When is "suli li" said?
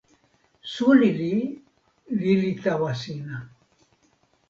0.71-1.33